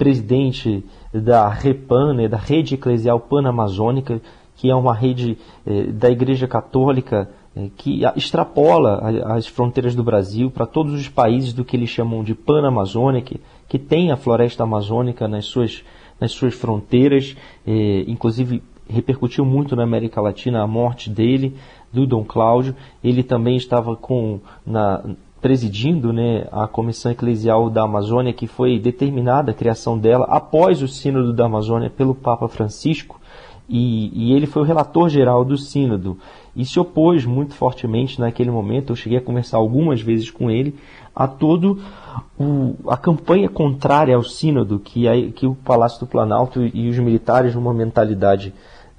presidente 0.00 0.82
da 1.12 1.46
REPAN, 1.46 2.14
né, 2.14 2.26
da 2.26 2.38
Rede 2.38 2.74
Eclesial 2.74 3.20
Panamazônica, 3.20 4.22
que 4.56 4.70
é 4.70 4.74
uma 4.74 4.94
rede 4.94 5.36
eh, 5.66 5.88
da 5.92 6.10
Igreja 6.10 6.48
Católica 6.48 7.28
eh, 7.54 7.68
que 7.76 8.00
extrapola 8.16 8.98
as 9.26 9.46
fronteiras 9.46 9.94
do 9.94 10.02
Brasil 10.02 10.50
para 10.50 10.64
todos 10.64 10.94
os 10.94 11.06
países 11.06 11.52
do 11.52 11.66
que 11.66 11.76
eles 11.76 11.90
chamam 11.90 12.24
de 12.24 12.34
Panamazônia, 12.34 13.20
que, 13.20 13.38
que 13.68 13.78
tem 13.78 14.10
a 14.10 14.16
floresta 14.16 14.62
amazônica 14.62 15.28
nas 15.28 15.44
suas, 15.44 15.84
nas 16.18 16.32
suas 16.32 16.54
fronteiras, 16.54 17.36
eh, 17.66 18.04
inclusive 18.08 18.62
repercutiu 18.88 19.44
muito 19.44 19.76
na 19.76 19.82
América 19.82 20.18
Latina 20.22 20.62
a 20.62 20.66
morte 20.66 21.10
dele, 21.10 21.54
do 21.92 22.06
Dom 22.06 22.24
Cláudio. 22.24 22.74
Ele 23.04 23.22
também 23.22 23.56
estava 23.56 23.94
com 23.96 24.40
na, 24.64 25.04
presidindo 25.40 26.12
né, 26.12 26.46
a 26.52 26.66
Comissão 26.68 27.10
Eclesial 27.10 27.70
da 27.70 27.82
Amazônia, 27.82 28.32
que 28.32 28.46
foi 28.46 28.78
determinada 28.78 29.50
a 29.50 29.54
criação 29.54 29.98
dela 29.98 30.26
após 30.28 30.82
o 30.82 30.88
Sínodo 30.88 31.32
da 31.32 31.46
Amazônia 31.46 31.88
pelo 31.88 32.14
Papa 32.14 32.46
Francisco, 32.48 33.18
e, 33.72 34.10
e, 34.12 34.32
ele 34.32 34.46
foi 34.46 34.62
o 34.62 34.64
relator 34.64 35.08
geral 35.08 35.44
do 35.44 35.56
Sínodo, 35.56 36.18
e 36.56 36.64
se 36.64 36.80
opôs 36.80 37.24
muito 37.24 37.54
fortemente 37.54 38.18
naquele 38.18 38.50
momento, 38.50 38.90
eu 38.90 38.96
cheguei 38.96 39.18
a 39.18 39.22
conversar 39.22 39.58
algumas 39.58 40.00
vezes 40.00 40.28
com 40.28 40.50
ele, 40.50 40.74
a 41.14 41.28
todo 41.28 41.78
o, 42.38 42.74
a 42.88 42.96
campanha 42.96 43.48
contrária 43.48 44.16
ao 44.16 44.24
Sínodo, 44.24 44.80
que, 44.80 45.06
a, 45.06 45.30
que 45.30 45.46
o 45.46 45.54
Palácio 45.54 46.00
do 46.00 46.06
Planalto 46.06 46.60
e 46.74 46.88
os 46.88 46.98
militares, 46.98 47.54
numa 47.54 47.72
mentalidade 47.72 48.52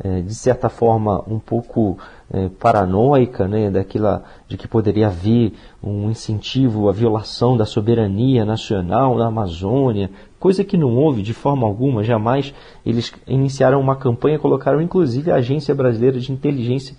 é, 0.03 0.21
de 0.21 0.33
certa 0.33 0.67
forma, 0.67 1.23
um 1.27 1.37
pouco 1.37 1.97
é, 2.31 2.49
paranoica, 2.49 3.47
né, 3.47 3.69
daquela, 3.69 4.23
de 4.47 4.57
que 4.57 4.67
poderia 4.67 5.07
haver 5.07 5.53
um 5.83 6.09
incentivo 6.09 6.89
à 6.89 6.91
violação 6.91 7.55
da 7.55 7.65
soberania 7.65 8.43
nacional 8.43 9.15
na 9.15 9.27
Amazônia, 9.27 10.09
coisa 10.39 10.63
que 10.63 10.77
não 10.77 10.95
houve 10.95 11.21
de 11.21 11.33
forma 11.33 11.67
alguma, 11.67 12.03
jamais. 12.03 12.53
Eles 12.85 13.13
iniciaram 13.27 13.79
uma 13.79 13.95
campanha, 13.95 14.39
colocaram 14.39 14.81
inclusive 14.81 15.29
a 15.29 15.35
Agência 15.35 15.75
Brasileira 15.75 16.19
de 16.19 16.31
Inteligência 16.31 16.95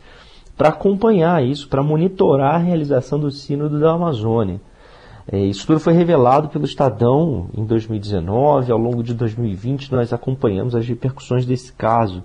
para 0.56 0.68
acompanhar 0.68 1.44
isso, 1.44 1.68
para 1.68 1.82
monitorar 1.82 2.54
a 2.54 2.58
realização 2.58 3.18
do 3.18 3.30
Sínodo 3.30 3.80
da 3.80 3.92
Amazônia. 3.92 4.60
É, 5.30 5.38
isso 5.38 5.66
tudo 5.66 5.80
foi 5.80 5.92
revelado 5.92 6.48
pelo 6.48 6.64
Estadão 6.64 7.48
em 7.56 7.64
2019, 7.64 8.70
ao 8.70 8.78
longo 8.78 9.02
de 9.02 9.14
2020 9.14 9.90
nós 9.92 10.12
acompanhamos 10.12 10.74
as 10.74 10.86
repercussões 10.86 11.46
desse 11.46 11.72
caso. 11.72 12.22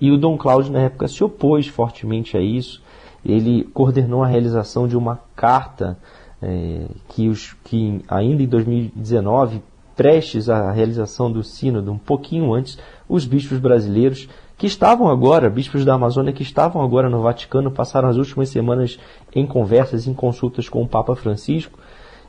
E 0.00 0.10
o 0.10 0.18
Dom 0.18 0.36
Cláudio, 0.36 0.72
na 0.72 0.80
época, 0.80 1.08
se 1.08 1.22
opôs 1.22 1.66
fortemente 1.66 2.36
a 2.36 2.40
isso. 2.40 2.82
Ele 3.24 3.64
coordenou 3.72 4.22
a 4.22 4.26
realização 4.26 4.86
de 4.86 4.96
uma 4.96 5.18
carta 5.34 5.96
é, 6.42 6.86
que, 7.08 7.28
os, 7.28 7.54
que, 7.64 8.02
ainda 8.08 8.42
em 8.42 8.46
2019, 8.46 9.62
prestes 9.96 10.48
à 10.48 10.70
realização 10.70 11.30
do 11.30 11.42
sínodo, 11.42 11.92
um 11.92 11.98
pouquinho 11.98 12.52
antes, 12.52 12.78
os 13.08 13.24
bispos 13.24 13.58
brasileiros 13.58 14.28
que 14.56 14.66
estavam 14.66 15.08
agora, 15.08 15.50
bispos 15.50 15.84
da 15.84 15.94
Amazônia 15.94 16.32
que 16.32 16.42
estavam 16.42 16.82
agora 16.82 17.08
no 17.08 17.22
Vaticano, 17.22 17.70
passaram 17.70 18.08
as 18.08 18.16
últimas 18.16 18.48
semanas 18.48 18.98
em 19.34 19.46
conversas, 19.46 20.06
em 20.06 20.14
consultas 20.14 20.68
com 20.68 20.82
o 20.82 20.88
Papa 20.88 21.14
Francisco, 21.16 21.78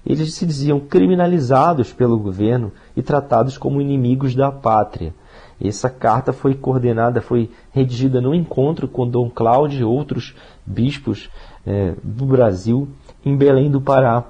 eles 0.06 0.34
se 0.36 0.46
diziam 0.46 0.80
criminalizados 0.80 1.92
pelo 1.92 2.18
governo 2.18 2.72
e 2.96 3.02
tratados 3.02 3.58
como 3.58 3.82
inimigos 3.82 4.36
da 4.36 4.52
pátria. 4.52 5.14
Essa 5.62 5.90
carta 5.90 6.34
foi 6.34 6.54
coordenada, 6.54 7.22
foi 7.22 7.50
redigida 7.72 8.20
no 8.20 8.34
encontro 8.36 8.88
com 8.88 9.08
Dom 9.08 9.30
Cláudio 9.30 9.80
e 9.80 9.84
outros 9.84 10.36
bispos 10.66 11.30
é, 11.66 11.94
do 12.04 12.26
Brasil 12.26 12.88
em 13.26 13.36
Belém 13.36 13.72
do 13.72 13.80
Pará. 13.80 14.24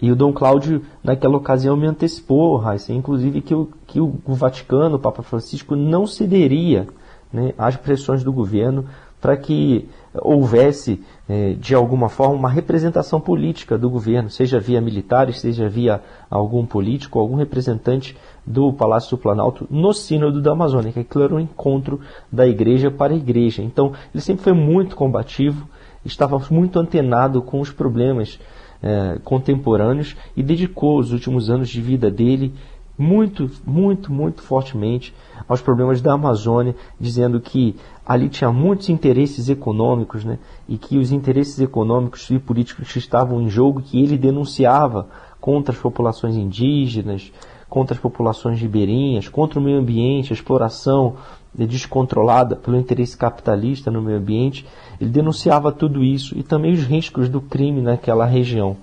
E 0.00 0.12
o 0.12 0.16
Dom 0.16 0.32
Cláudio, 0.32 0.82
naquela 1.02 1.36
ocasião, 1.36 1.76
me 1.76 1.86
antecipou, 1.86 2.56
Raíssa, 2.56 2.92
inclusive, 2.92 3.40
que 3.40 3.54
o, 3.54 3.68
que 3.86 4.00
o 4.00 4.12
Vaticano, 4.26 4.94
o 4.94 5.00
Papa 5.00 5.22
Francisco, 5.22 5.74
não 5.74 6.06
cederia 6.06 6.86
né, 7.32 7.52
às 7.58 7.76
pressões 7.76 8.22
do 8.22 8.32
governo 8.32 8.84
para 9.20 9.36
que 9.36 9.88
houvesse, 10.14 11.02
é, 11.28 11.52
de 11.52 11.74
alguma 11.74 12.08
forma, 12.08 12.34
uma 12.34 12.48
representação 12.48 13.20
política 13.20 13.76
do 13.76 13.90
governo, 13.90 14.30
seja 14.30 14.58
via 14.58 14.80
militares, 14.80 15.40
seja 15.40 15.68
via 15.68 16.00
algum 16.30 16.64
político, 16.64 17.18
algum 17.18 17.36
representante 17.36 18.16
do 18.46 18.72
Palácio 18.72 19.16
do 19.16 19.20
Planalto 19.20 19.66
no 19.70 19.92
Sínodo 19.92 20.40
da 20.40 20.52
Amazônia, 20.52 20.92
que 20.92 21.00
aquilo 21.00 21.24
era 21.24 21.34
um 21.34 21.40
encontro 21.40 22.00
da 22.30 22.46
igreja 22.46 22.90
para 22.90 23.12
a 23.12 23.16
igreja. 23.16 23.62
Então, 23.62 23.92
ele 24.14 24.22
sempre 24.22 24.42
foi 24.42 24.52
muito 24.52 24.96
combativo, 24.96 25.68
estava 26.04 26.40
muito 26.50 26.78
antenado 26.78 27.42
com 27.42 27.60
os 27.60 27.70
problemas 27.70 28.38
é, 28.82 29.18
contemporâneos 29.24 30.16
e 30.36 30.42
dedicou 30.42 30.98
os 30.98 31.12
últimos 31.12 31.50
anos 31.50 31.68
de 31.68 31.80
vida 31.80 32.10
dele 32.10 32.54
muito, 32.98 33.48
muito, 33.64 34.12
muito 34.12 34.42
fortemente 34.42 35.14
aos 35.48 35.62
problemas 35.62 36.02
da 36.02 36.14
Amazônia, 36.14 36.74
dizendo 36.98 37.40
que 37.40 37.76
ali 38.04 38.28
tinha 38.28 38.50
muitos 38.50 38.88
interesses 38.88 39.48
econômicos, 39.48 40.24
né, 40.24 40.38
e 40.68 40.76
que 40.76 40.98
os 40.98 41.12
interesses 41.12 41.60
econômicos 41.60 42.28
e 42.30 42.38
políticos 42.40 42.94
estavam 42.96 43.40
em 43.40 43.48
jogo, 43.48 43.80
que 43.80 44.02
ele 44.02 44.18
denunciava 44.18 45.08
contra 45.40 45.72
as 45.72 45.80
populações 45.80 46.34
indígenas, 46.34 47.30
contra 47.68 47.94
as 47.94 48.00
populações 48.00 48.60
ribeirinhas, 48.60 49.28
contra 49.28 49.60
o 49.60 49.62
meio 49.62 49.78
ambiente, 49.78 50.32
a 50.32 50.34
exploração 50.34 51.16
descontrolada 51.54 52.56
pelo 52.56 52.78
interesse 52.78 53.16
capitalista 53.16 53.90
no 53.90 54.02
meio 54.02 54.18
ambiente. 54.18 54.66
Ele 55.00 55.10
denunciava 55.10 55.70
tudo 55.70 56.02
isso 56.02 56.36
e 56.36 56.42
também 56.42 56.72
os 56.72 56.84
riscos 56.84 57.28
do 57.28 57.40
crime 57.40 57.80
naquela 57.80 58.24
região. 58.24 58.76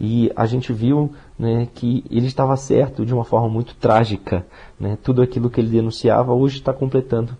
E 0.00 0.32
a 0.34 0.46
gente 0.46 0.72
viu 0.72 1.12
né, 1.38 1.68
que 1.74 2.02
ele 2.10 2.26
estava 2.26 2.56
certo 2.56 3.04
de 3.04 3.12
uma 3.12 3.24
forma 3.24 3.50
muito 3.50 3.74
trágica. 3.74 4.46
Né? 4.78 4.96
Tudo 5.02 5.20
aquilo 5.20 5.50
que 5.50 5.60
ele 5.60 5.68
denunciava 5.68 6.32
hoje 6.32 6.56
está 6.56 6.72
completando 6.72 7.36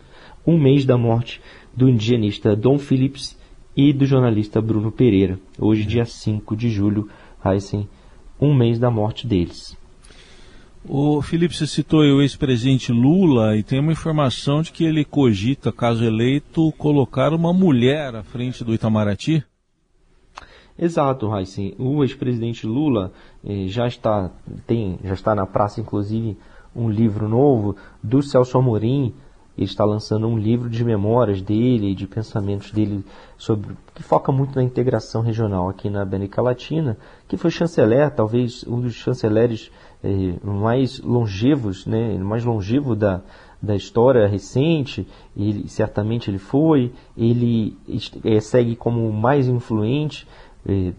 um 0.47 0.59
mês 0.59 0.85
da 0.85 0.99
morte 0.99 1.41
do 1.75 1.89
indigenista 1.89 2.55
Dom 2.55 2.79
Phillips 2.79 3.39
e 3.77 3.93
do 3.93 4.05
jornalista 4.05 4.61
Bruno 4.61 4.93
Pereira. 4.93 5.39
Hoje, 5.59 5.85
dia 5.85 6.05
5 6.05 6.55
de 6.55 6.69
julho, 6.69 7.09
Heisen, 7.43 7.89
um 8.39 8.55
mês 8.55 8.79
da 8.79 8.91
morte 8.91 9.27
deles. 9.27 9.77
O 10.85 11.21
Felipe, 11.21 11.55
você 11.55 11.67
citou 11.67 12.01
o 12.01 12.23
ex-presidente 12.23 12.91
Lula 12.91 13.57
e 13.57 13.63
tem 13.63 13.81
uma 13.81 13.93
informação 13.93 14.63
de 14.63 14.73
que 14.73 14.85
ele 14.85 15.05
cogita, 15.05 15.71
caso 15.71 16.05
eleito, 16.05 16.73
colocar 16.73 17.33
uma 17.33 17.53
mulher 17.53 18.15
à 18.15 18.23
frente 18.23 18.65
do 18.65 18.75
Itamaraty? 18.75 19.45
Exato, 20.79 21.29
Raíssen. 21.29 21.75
O 21.79 22.03
ex-presidente 22.03 22.67
Lula 22.67 23.13
eh, 23.45 23.67
já, 23.67 23.87
está, 23.87 24.31
tem, 24.67 24.99
já 25.05 25.15
está 25.15 25.35
na 25.35 25.47
praça, 25.47 25.81
inclusive, 25.81 26.37
um 26.75 26.89
livro 26.89 27.29
novo 27.29 27.77
do 28.03 28.23
Celso 28.23 28.57
Amorim. 28.59 29.15
Ele 29.59 29.67
está 29.67 29.85
lançando 29.85 30.27
um 30.27 30.39
livro 30.39 30.71
de 30.71 30.83
memórias 30.83 31.43
dele, 31.43 31.95
de 31.95 32.07
pensamentos 32.07 32.71
dele, 32.71 33.05
sobre 33.37 33.77
que 33.95 34.03
foca 34.03 34.33
muito 34.33 34.57
na 34.57 34.63
integração 34.63 35.21
regional 35.21 35.69
aqui 35.69 35.91
na 35.91 36.01
América 36.01 36.41
Latina, 36.41 36.97
que 37.29 37.37
foi 37.37 37.51
chanceler, 37.51 38.11
talvez 38.11 38.65
um 38.67 38.81
dos 38.81 38.95
chanceleres 38.95 39.71
eh, 40.03 40.35
mais 40.43 40.99
longevos, 41.01 41.85
né, 41.85 42.17
mais 42.17 42.43
longevo 42.43 42.97
da, 42.97 43.21
da 43.63 43.77
história 43.77 44.27
recente, 44.27 45.07
ele 45.37 45.69
certamente 45.69 46.31
ele 46.31 46.39
foi, 46.39 46.93
ele 47.17 47.77
é, 48.25 48.41
segue 48.41 48.75
como 48.75 49.07
o 49.07 49.13
mais 49.13 49.47
influente 49.47 50.27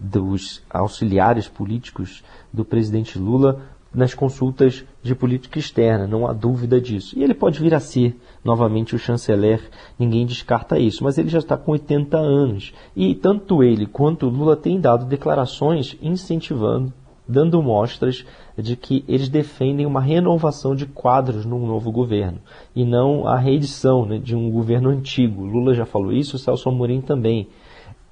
dos 0.00 0.62
auxiliares 0.68 1.48
políticos 1.48 2.22
do 2.52 2.64
presidente 2.64 3.18
Lula 3.18 3.62
nas 3.94 4.14
consultas 4.14 4.84
de 5.02 5.14
política 5.14 5.58
externa, 5.58 6.06
não 6.06 6.26
há 6.26 6.32
dúvida 6.32 6.80
disso. 6.80 7.18
E 7.18 7.22
ele 7.22 7.34
pode 7.34 7.60
vir 7.60 7.74
a 7.74 7.80
ser 7.80 8.16
novamente 8.42 8.94
o 8.94 8.98
chanceler, 8.98 9.60
ninguém 9.98 10.24
descarta 10.24 10.78
isso, 10.78 11.04
mas 11.04 11.18
ele 11.18 11.28
já 11.28 11.38
está 11.38 11.56
com 11.56 11.72
80 11.72 12.16
anos. 12.16 12.72
E 12.96 13.14
tanto 13.14 13.62
ele 13.62 13.86
quanto 13.86 14.28
Lula 14.28 14.56
têm 14.56 14.80
dado 14.80 15.04
declarações 15.04 15.96
incentivando, 16.00 16.92
dando 17.28 17.62
mostras 17.62 18.24
de 18.56 18.76
que 18.76 19.04
eles 19.06 19.28
defendem 19.28 19.86
uma 19.86 20.00
renovação 20.00 20.74
de 20.74 20.86
quadros 20.86 21.44
num 21.44 21.66
novo 21.66 21.90
governo 21.90 22.38
e 22.74 22.84
não 22.84 23.26
a 23.26 23.38
reedição 23.38 24.04
né, 24.04 24.18
de 24.18 24.34
um 24.34 24.50
governo 24.50 24.88
antigo. 24.90 25.44
Lula 25.44 25.74
já 25.74 25.84
falou 25.84 26.12
isso, 26.12 26.36
o 26.36 26.38
Celso 26.38 26.68
Amorim 26.68 27.00
também. 27.00 27.48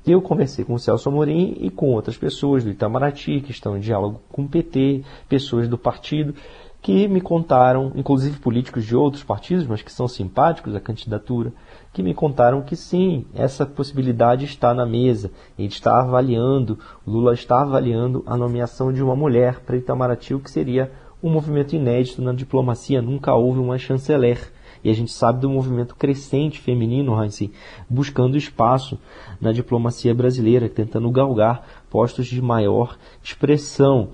Eu 0.07 0.23
conversei 0.23 0.65
com 0.65 0.75
o 0.75 0.79
Celso 0.79 1.09
Amorim 1.09 1.57
e 1.61 1.71
com 1.71 1.91
outras 1.91 2.17
pessoas 2.17 2.65
do 2.65 2.71
Itamaraty, 2.71 3.43
que 3.43 3.51
estão 3.51 3.77
em 3.77 3.81
diálogo 3.81 4.21
com 4.31 4.43
o 4.43 4.49
PT, 4.49 5.05
pessoas 5.29 5.69
do 5.69 5.77
partido, 5.77 6.35
que 6.81 7.07
me 7.07 7.21
contaram, 7.21 7.93
inclusive 7.95 8.39
políticos 8.39 8.87
de 8.87 8.97
outros 8.97 9.23
partidos, 9.23 9.67
mas 9.67 9.83
que 9.83 9.93
são 9.93 10.09
simpáticos 10.09 10.75
à 10.75 10.81
candidatura, 10.81 11.53
que 11.93 12.03
me 12.03 12.15
contaram 12.15 12.63
que 12.63 12.75
sim, 12.75 13.27
essa 13.35 13.67
possibilidade 13.67 14.47
está 14.47 14.73
na 14.73 14.87
mesa. 14.87 15.31
Ele 15.59 15.69
está 15.69 16.01
avaliando, 16.01 16.79
Lula 17.07 17.35
está 17.35 17.61
avaliando 17.61 18.23
a 18.27 18.37
nomeação 18.37 18.91
de 18.91 19.03
uma 19.03 19.15
mulher 19.15 19.61
para 19.61 19.77
Itamaraty, 19.77 20.33
o 20.33 20.41
que 20.41 20.51
seria 20.51 20.91
um 21.23 21.29
movimento 21.29 21.77
inédito 21.77 22.23
na 22.23 22.33
diplomacia. 22.33 23.03
Nunca 23.03 23.35
houve 23.35 23.59
uma 23.59 23.77
chanceler 23.77 24.51
e 24.83 24.91
a 24.91 24.95
gente 24.95 25.13
sabe 25.13 25.41
do 25.41 25.51
movimento 25.51 25.95
crescente 25.95 26.59
feminino, 26.61 27.21
Heinz, 27.21 27.51
buscando 27.89 28.37
espaço 28.37 28.99
na 29.41 29.53
diplomacia 29.53 30.15
brasileira, 30.15 30.69
tentando 30.69 31.11
galgar 31.11 31.67
postos 31.91 32.27
de 32.27 32.41
maior 32.41 32.97
expressão. 33.23 34.11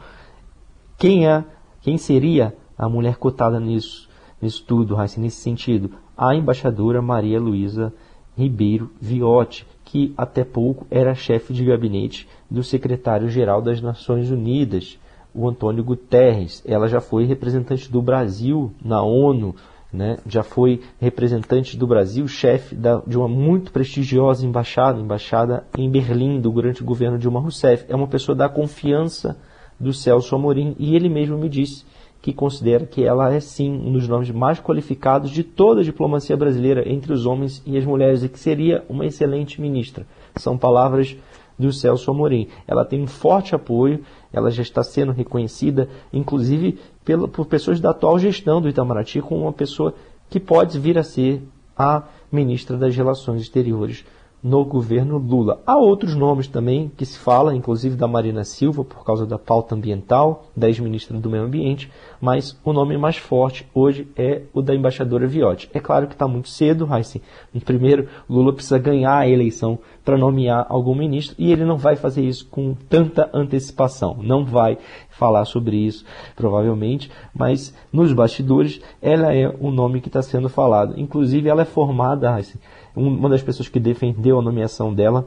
Quem 0.98 1.28
é, 1.28 1.44
quem 1.80 1.98
seria 1.98 2.56
a 2.76 2.88
mulher 2.88 3.16
cotada 3.16 3.60
nisso, 3.60 4.08
nisso 4.40 4.64
tudo, 4.66 4.98
Heinz, 4.98 5.16
nesse 5.16 5.40
sentido? 5.40 5.90
A 6.16 6.34
embaixadora 6.34 7.02
Maria 7.02 7.40
Luísa 7.40 7.92
Ribeiro 8.36 8.90
Viotti, 9.00 9.66
que 9.84 10.12
até 10.16 10.44
pouco 10.44 10.86
era 10.90 11.14
chefe 11.14 11.54
de 11.54 11.64
gabinete 11.64 12.28
do 12.50 12.62
secretário-geral 12.62 13.62
das 13.62 13.80
Nações 13.80 14.30
Unidas, 14.30 14.98
o 15.34 15.48
Antônio 15.48 15.82
Guterres. 15.82 16.62
Ela 16.66 16.86
já 16.86 17.00
foi 17.00 17.24
representante 17.24 17.90
do 17.90 18.02
Brasil 18.02 18.72
na 18.84 19.02
ONU, 19.02 19.54
né, 19.96 20.18
já 20.26 20.42
foi 20.42 20.82
representante 21.00 21.76
do 21.76 21.86
Brasil, 21.86 22.28
chefe 22.28 22.76
de 23.06 23.16
uma 23.16 23.26
muito 23.26 23.72
prestigiosa 23.72 24.46
embaixada, 24.46 25.00
embaixada 25.00 25.66
em 25.76 25.90
Berlim, 25.90 26.38
durante 26.38 26.82
o 26.82 26.84
governo 26.84 27.18
Dilma 27.18 27.40
Rousseff. 27.40 27.86
É 27.88 27.96
uma 27.96 28.06
pessoa 28.06 28.36
da 28.36 28.48
confiança 28.48 29.38
do 29.80 29.92
Celso 29.92 30.34
Amorim 30.34 30.76
e 30.78 30.94
ele 30.94 31.08
mesmo 31.08 31.38
me 31.38 31.48
disse 31.48 31.84
que 32.20 32.32
considera 32.32 32.84
que 32.84 33.04
ela 33.04 33.32
é 33.32 33.40
sim 33.40 33.70
um 33.70 33.92
dos 33.92 34.06
nomes 34.06 34.30
mais 34.30 34.60
qualificados 34.60 35.30
de 35.30 35.42
toda 35.42 35.80
a 35.80 35.84
diplomacia 35.84 36.36
brasileira 36.36 36.86
entre 36.86 37.12
os 37.12 37.24
homens 37.24 37.62
e 37.64 37.78
as 37.78 37.84
mulheres 37.84 38.22
e 38.22 38.28
que 38.28 38.38
seria 38.38 38.84
uma 38.88 39.06
excelente 39.06 39.60
ministra. 39.60 40.06
São 40.36 40.58
palavras 40.58 41.16
do 41.58 41.72
Celso 41.72 42.10
Amorim. 42.10 42.48
Ela 42.66 42.84
tem 42.84 43.02
um 43.02 43.06
forte 43.06 43.54
apoio, 43.54 44.00
ela 44.32 44.50
já 44.50 44.62
está 44.62 44.82
sendo 44.82 45.12
reconhecida, 45.12 45.88
inclusive 46.12 46.78
pela, 47.06 47.28
por 47.28 47.46
pessoas 47.46 47.80
da 47.80 47.90
atual 47.90 48.18
gestão 48.18 48.60
do 48.60 48.68
Itamaraty, 48.68 49.22
como 49.22 49.42
uma 49.42 49.52
pessoa 49.52 49.94
que 50.28 50.40
pode 50.40 50.78
vir 50.78 50.98
a 50.98 51.04
ser 51.04 51.40
a 51.78 52.02
ministra 52.32 52.76
das 52.76 52.96
Relações 52.96 53.40
Exteriores 53.42 54.04
no 54.42 54.64
governo 54.64 55.16
Lula. 55.16 55.62
Há 55.64 55.76
outros 55.76 56.16
nomes 56.16 56.48
também 56.48 56.90
que 56.96 57.06
se 57.06 57.16
fala, 57.16 57.54
inclusive 57.54 57.96
da 57.96 58.08
Marina 58.08 58.44
Silva, 58.44 58.84
por 58.84 59.04
causa 59.04 59.24
da 59.24 59.38
pauta 59.38 59.74
ambiental, 59.74 60.46
da 60.56 60.66
ex-ministra 60.66 61.16
do 61.18 61.30
Meio 61.30 61.44
Ambiente, 61.44 61.90
mas 62.20 62.58
o 62.64 62.72
nome 62.72 62.96
mais 62.96 63.16
forte 63.16 63.66
hoje 63.74 64.08
é 64.16 64.42
o 64.52 64.62
da 64.62 64.74
embaixadora 64.74 65.26
Viotti. 65.26 65.68
É 65.72 65.80
claro 65.80 66.06
que 66.06 66.14
está 66.14 66.26
muito 66.26 66.48
cedo, 66.48 66.88
Heisen. 66.92 67.22
Primeiro, 67.64 68.08
Lula 68.28 68.52
precisa 68.52 68.78
ganhar 68.78 69.16
a 69.16 69.28
eleição 69.28 69.78
para 70.04 70.16
nomear 70.16 70.66
algum 70.68 70.94
ministro 70.94 71.34
e 71.38 71.52
ele 71.52 71.64
não 71.64 71.76
vai 71.76 71.96
fazer 71.96 72.22
isso 72.22 72.46
com 72.48 72.74
tanta 72.88 73.28
antecipação. 73.32 74.16
Não 74.20 74.44
vai 74.44 74.78
falar 75.10 75.44
sobre 75.44 75.76
isso, 75.76 76.04
provavelmente, 76.34 77.10
mas 77.34 77.74
nos 77.92 78.12
bastidores 78.12 78.80
ela 79.00 79.34
é 79.34 79.48
o 79.60 79.70
nome 79.70 80.00
que 80.00 80.08
está 80.08 80.22
sendo 80.22 80.48
falado. 80.48 80.94
Inclusive, 80.96 81.48
ela 81.48 81.62
é 81.62 81.66
formada, 81.66 82.36
Heisen, 82.36 82.60
uma 82.94 83.28
das 83.28 83.42
pessoas 83.42 83.68
que 83.68 83.80
defendeu 83.80 84.38
a 84.38 84.42
nomeação 84.42 84.92
dela 84.92 85.26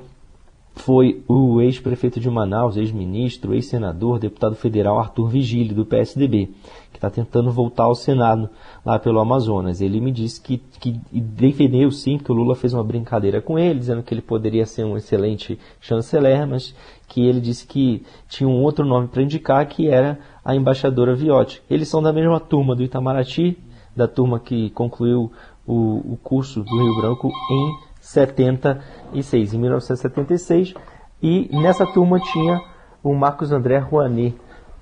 foi 0.75 1.23
o 1.27 1.61
ex-prefeito 1.61 2.19
de 2.19 2.29
Manaus, 2.29 2.77
ex-ministro, 2.77 3.53
ex-senador, 3.53 4.17
deputado 4.17 4.55
federal 4.55 4.97
Arthur 4.97 5.27
Vigílio, 5.27 5.75
do 5.75 5.85
PSDB, 5.85 6.51
que 6.91 6.97
está 6.97 7.09
tentando 7.09 7.51
voltar 7.51 7.83
ao 7.83 7.95
Senado 7.95 8.49
lá 8.85 8.97
pelo 8.97 9.19
Amazonas. 9.19 9.81
Ele 9.81 9.99
me 9.99 10.11
disse 10.11 10.39
que, 10.41 10.57
que 10.79 10.99
defendeu 11.11 11.91
sim 11.91 12.17
que 12.17 12.31
o 12.31 12.35
Lula 12.35 12.55
fez 12.55 12.73
uma 12.73 12.83
brincadeira 12.83 13.41
com 13.41 13.59
ele, 13.59 13.79
dizendo 13.79 14.03
que 14.03 14.13
ele 14.13 14.21
poderia 14.21 14.65
ser 14.65 14.85
um 14.85 14.95
excelente 14.95 15.59
chanceler, 15.81 16.47
mas 16.47 16.73
que 17.07 17.25
ele 17.25 17.41
disse 17.41 17.67
que 17.67 18.03
tinha 18.27 18.47
um 18.47 18.61
outro 18.61 18.85
nome 18.85 19.07
para 19.07 19.23
indicar, 19.23 19.67
que 19.67 19.87
era 19.87 20.19
a 20.45 20.55
embaixadora 20.55 21.15
Viotti. 21.15 21.61
Eles 21.69 21.89
são 21.89 22.01
da 22.01 22.13
mesma 22.13 22.39
turma 22.39 22.75
do 22.75 22.83
Itamaraty, 22.83 23.57
da 23.95 24.07
turma 24.07 24.39
que 24.39 24.69
concluiu 24.69 25.31
o, 25.67 26.13
o 26.13 26.19
curso 26.23 26.63
do 26.63 26.83
Rio 26.83 26.95
Branco 26.95 27.27
em 27.51 27.88
76, 28.09 29.53
em 29.53 29.59
1976, 29.59 30.73
e 31.21 31.49
nessa 31.51 31.85
turma 31.85 32.19
tinha 32.19 32.59
o 33.03 33.13
Marcos 33.13 33.51
André 33.51 33.77
Rouanet 33.77 34.35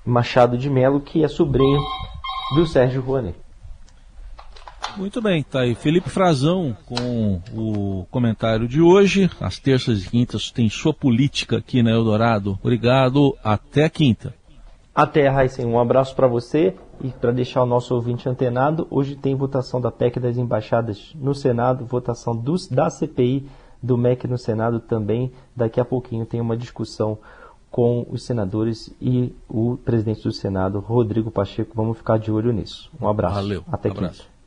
Machado 0.04 0.56
de 0.56 0.70
Melo, 0.70 1.00
que 1.00 1.22
é 1.22 1.28
sobrinho 1.28 1.80
do 2.54 2.66
Sérgio 2.66 3.02
Rouanet. 3.02 3.38
Muito 4.96 5.20
bem, 5.20 5.42
tá 5.42 5.60
aí. 5.60 5.74
Felipe 5.74 6.08
Frazão 6.08 6.76
com 6.86 7.40
o 7.54 8.06
comentário 8.10 8.66
de 8.66 8.80
hoje. 8.80 9.30
Às 9.40 9.58
terças 9.58 10.04
e 10.04 10.08
quintas 10.08 10.50
tem 10.50 10.68
sua 10.70 10.94
política 10.94 11.58
aqui 11.58 11.82
na 11.82 11.90
Eldorado. 11.90 12.58
Obrigado, 12.62 13.36
até 13.44 13.88
quinta. 13.88 14.34
Até, 14.98 15.28
Raíssen. 15.28 15.64
Um 15.64 15.78
abraço 15.78 16.12
para 16.16 16.26
você 16.26 16.74
e 17.00 17.10
para 17.10 17.30
deixar 17.30 17.62
o 17.62 17.66
nosso 17.66 17.94
ouvinte 17.94 18.28
antenado. 18.28 18.84
Hoje 18.90 19.14
tem 19.14 19.32
votação 19.32 19.80
da 19.80 19.92
PEC 19.92 20.18
das 20.18 20.36
embaixadas 20.36 21.14
no 21.14 21.36
Senado, 21.36 21.86
votação 21.86 22.34
dos, 22.34 22.66
da 22.66 22.90
CPI 22.90 23.48
do 23.80 23.96
MEC 23.96 24.26
no 24.26 24.36
Senado 24.36 24.80
também. 24.80 25.30
Daqui 25.54 25.80
a 25.80 25.84
pouquinho 25.84 26.26
tem 26.26 26.40
uma 26.40 26.56
discussão 26.56 27.16
com 27.70 28.08
os 28.10 28.24
senadores 28.24 28.92
e 29.00 29.32
o 29.48 29.76
presidente 29.76 30.24
do 30.24 30.32
Senado, 30.32 30.80
Rodrigo 30.80 31.30
Pacheco. 31.30 31.76
Vamos 31.76 31.98
ficar 31.98 32.18
de 32.18 32.32
olho 32.32 32.52
nisso. 32.52 32.90
Um 33.00 33.06
abraço. 33.06 33.36
Valeu. 33.36 33.62
Até 33.70 33.90
abraço. 33.90 34.22
quinta. 34.24 34.37